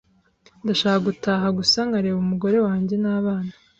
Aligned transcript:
Ndashaka 0.63 0.99
gutaha 1.07 1.47
gusa 1.57 1.77
nkareba 1.87 2.17
umugore 2.25 2.57
wanjye 2.67 2.95
nabana. 3.03 3.53